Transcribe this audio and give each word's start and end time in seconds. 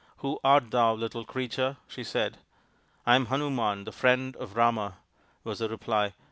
"Who 0.23 0.39
art 0.43 0.71
thou, 0.71 0.95
little 0.95 1.23
Creature?" 1.23 1.77
she 1.87 2.03
said." 2.03 2.37
I 3.05 3.13
am 3.15 3.27
Hanuman, 3.27 3.83
the 3.83 3.91
friend 3.91 4.35
of 4.37 4.55
Rama," 4.55 4.97
was 5.43 5.59
the 5.59 5.69
reply. 5.69 6.13